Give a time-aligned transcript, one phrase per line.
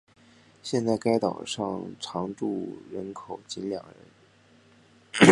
[0.63, 5.27] 现在该岛上常住人口仅两人。